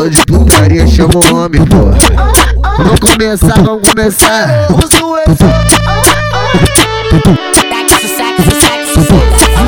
Falou 0.00 0.10
de 0.10 0.24
putaria, 0.24 0.86
chama 0.86 1.12
o 1.14 1.36
homem, 1.36 1.62
porra. 1.66 1.98
Vamos 2.78 3.00
começar, 3.00 3.62
vamos 3.62 3.86
começar. 3.86 4.66
Sexo, 7.82 8.08
sexo, 8.08 8.50
sexo, 8.60 9.02
sexo. 9.04 9.60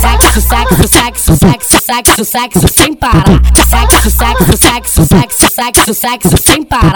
Sexo, 0.00 0.40
sexo, 0.42 0.88
sexo, 0.88 1.36
sexo, 1.36 1.80
sexo, 1.80 2.24
sexo 2.24 2.68
sem 2.68 2.94
parar. 2.94 3.24
Sexo, 3.70 4.10
sexo, 4.10 4.56
sexo, 4.58 5.04
sexo, 5.06 5.48
sexo, 5.48 5.94
sexo 5.94 6.36
sem 6.36 6.62
parar. 6.62 6.92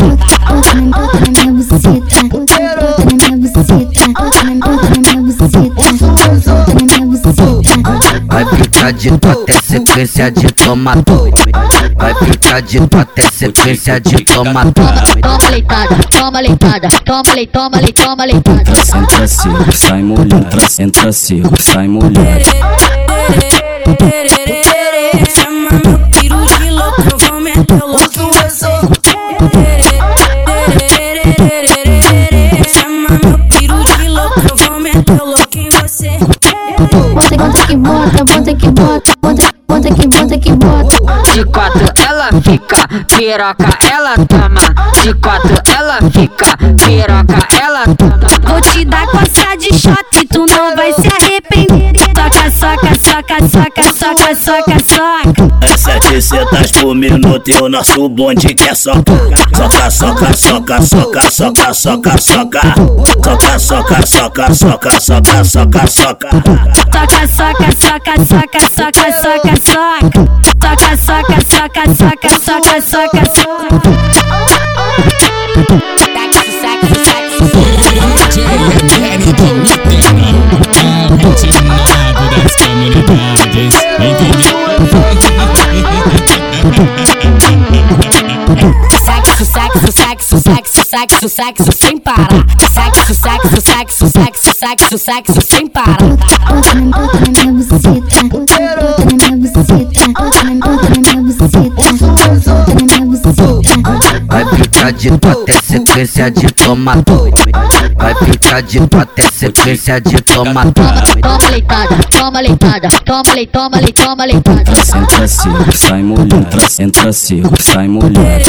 Buceta, 1.75 2.29
bota 2.29 2.54
na 2.61 3.14
minha 3.14 3.36
buceta, 3.36 3.72
bota 4.12 4.44
na 4.44 4.54
bota 4.54 4.89
na 4.89 4.98
minha 5.00 5.22
buceta, 5.22 5.61
bota 5.71 6.07
na 6.07 6.82
minha 6.82 7.07
buceta. 7.07 7.44
Vai 8.29 8.44
ficar 8.46 8.93
de 8.93 9.18
tu 9.18 9.29
até 9.29 9.53
sequência 9.61 10.31
de 10.31 10.46
toma 10.53 10.96
tu. 11.03 11.31
Vai 11.96 12.14
ficar 12.14 12.61
de 12.62 12.86
tu 12.86 12.98
até 12.98 13.22
sequência 13.31 14.00
de 14.00 14.25
toma 14.25 14.64
tu. 14.67 14.82
Toma 15.21 15.50
leitada, 15.50 15.96
toma 16.11 16.40
leitada, 16.40 16.89
toma 17.04 17.34
lei, 17.34 17.46
toma 17.46 17.81
lei, 17.81 17.93
toma 17.93 18.25
leitada. 18.25 18.62
Entra 18.95 19.26
seco, 19.26 19.72
sai 19.72 20.03
mulher. 20.03 20.46
Entra 20.79 21.12
seco, 21.12 21.61
sai 21.61 21.89
mulher. 21.89 22.43
Chama 25.34 25.70
meu 25.84 25.98
piru 26.11 26.45
de 26.59 26.70
louco, 26.70 27.03
eu 27.11 27.18
vou 27.18 27.40
meter 27.40 27.82
louco. 27.84 28.11
Chama 28.50 29.23
que 37.75 37.78
bota, 37.78 38.25
bota 38.25 38.55
que 38.55 38.70
bota, 38.70 39.12
bota, 39.20 39.55
bota 39.67 39.94
que 39.94 40.06
bota 40.06 40.39
que 40.39 40.53
bota. 40.53 40.97
De 41.33 41.44
quatro 41.44 41.86
ela 42.06 42.28
fica, 42.41 42.86
piroca 43.16 43.78
ela 43.92 44.14
toma. 44.28 45.03
De 45.03 45.12
quatro 45.14 45.56
ela 45.77 45.98
fica, 46.12 46.56
piroca 46.84 47.48
ela 47.61 47.84
toma. 47.97 48.28
Vou 48.47 48.61
te 48.61 48.84
dar 48.84 49.06
coça 49.08 49.56
de 49.56 49.75
shot 49.75 50.23
soca, 53.15 53.39
soca, 53.48 53.83
soca, 53.83 54.34
soca, 54.34 54.34
soca, 54.34 54.77
soca. 54.81 55.55
É 55.61 55.77
700 55.77 56.73
por 56.73 56.95
minuto 56.97 57.48
e 57.48 57.55
o 57.62 57.69
nosso 57.69 58.09
bonde 58.09 58.53
quer 58.55 58.75
soca. 58.75 59.12
Soca, 59.55 59.91
soca, 59.91 60.33
soca, 60.37 60.83
soca, 60.83 61.31
soca, 61.31 61.75
soca, 61.75 62.19
soca. 62.19 62.61
Soca, 63.23 63.59
soca, 63.59 64.06
soca, 64.06 64.55
soca, 64.55 65.01
soca, 65.01 65.45
soca, 65.45 65.87
soca. 65.87 66.31
Soca, 66.93 67.29
soca, 67.29 67.73
soca, 67.79 68.15
soca, 68.25 68.61
soca, 68.75 69.12
soca, 69.23 69.55
soca. 69.62 70.34
Soca, 70.61 70.97
soca, 70.97 71.39
soca, 71.49 71.83
soca, 71.95 72.31
soca, 72.41 72.81
soca, 72.83 73.25
soca. 73.34 73.94
Sexo, 91.05 91.28
sexo, 91.28 91.72
sem 91.72 91.98
parar. 91.98 92.28
Sexo, 92.72 93.14
sexo, 93.14 93.60
sexo, 93.60 94.08
sexo, 94.08 94.55
sexo, 94.55 94.98
sexo 94.98 95.41
sem 95.47 95.66
parar. 95.66 95.98
Bota 95.98 96.74
na 96.74 96.80
minha 97.30 97.52
buceta, 97.52 98.24
bota 98.30 98.54
na 98.54 99.14
minha 99.14 99.37
buceta, 99.37 100.09
bota 100.12 100.44
na 100.44 100.54
bota 100.54 100.88
na 100.88 101.00
minha 101.00 101.22
buceta, 101.22 101.59
bota 101.70 102.75
na 102.75 102.84
minha 102.84 103.06
buceta. 103.06 103.44
Vai 104.28 104.44
ficar 104.56 104.93
de 104.93 105.19
tu 105.19 105.28
até 105.28 105.53
sequência 105.60 106.31
de 106.31 106.47
toma. 106.53 106.94
Vai 107.97 108.14
ficar 108.14 108.62
de 108.62 108.87
tu 108.87 108.98
até 108.98 109.31
sequência 109.31 110.00
de 110.00 110.22
toma. 110.22 110.72
Toma 110.72 111.50
leitada, 111.50 111.97
toma 112.10 112.41
leitada, 112.41 112.88
toma 113.04 113.34
lei, 113.34 113.47
toma 113.47 113.76
lei, 113.78 113.93
toma 113.93 114.25
leitada. 114.25 114.62
Entra 114.97 115.28
seco, 115.28 115.76
sai 115.76 116.03
mulher. 116.03 116.47
Entra 116.78 117.12
seco, 117.12 117.62
sai 117.62 117.88
mulher. 117.88 118.43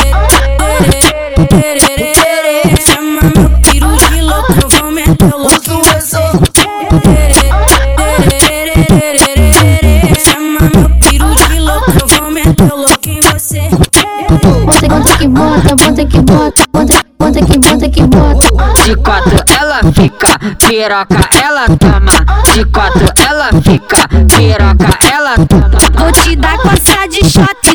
Bota, 14.46 14.88
bota 14.88 15.18
que 15.18 15.28
bota, 15.28 15.76
bota 15.76 16.06
que 16.06 16.22
bota, 16.22 16.64
bota, 16.72 17.06
bota 17.18 17.46
que 17.46 17.58
bota 17.58 17.90
que 17.90 18.04
bota. 18.04 18.84
De 18.84 18.96
quatro 18.98 19.44
ela 19.60 19.80
fica, 19.92 20.38
piroca 20.68 21.30
ela 21.44 21.66
toma. 21.80 22.54
De 22.54 22.64
quatro 22.66 23.08
ela 23.28 23.50
fica, 23.64 24.08
piroca 24.36 25.00
ela 25.12 25.36
toma. 25.48 25.80
Vou 25.98 26.12
te 26.12 26.36
dar 26.36 26.58
coça 26.60 27.08
de 27.10 27.28
shot 27.28 27.75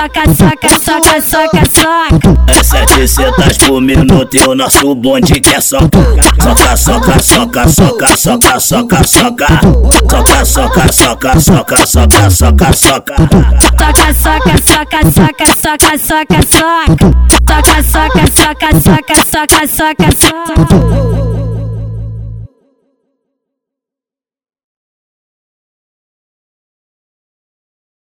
soca, 0.00 0.24
soca, 0.34 0.68
soca, 0.78 1.20
soca, 1.20 1.20
soca, 1.20 1.62
soca. 1.70 2.40
É 2.46 2.62
700 2.62 3.58
por 3.58 3.82
minuto 3.82 4.34
e 4.34 4.40
o 4.48 4.54
nosso 4.54 4.94
bonde 4.94 5.38
quer 5.40 5.60
soca. 5.60 5.98
Soca, 6.42 6.76
soca, 6.76 7.18
soca, 7.22 7.68
soca, 7.68 8.16
soca, 8.16 8.60
soca, 8.60 9.04
soca. 9.04 9.46
Soca, 10.08 10.44
soca, 10.44 10.92
soca, 10.92 11.40
soca, 11.40 11.86
soca, 11.86 12.30
soca, 12.30 12.72
soca. 12.72 13.16
Soca, 13.78 14.14
soca, 14.14 14.56
soca, 14.64 15.00
soca, 15.10 15.46
soca, 15.60 15.98
soca, 15.98 16.40
soca. 16.48 16.96
Soca, 17.46 17.82
soca, 17.82 18.26
soca, 18.34 18.68
soca, 18.80 19.16
soca, 19.30 19.66
soca, 19.66 20.08
soca. 20.16 21.29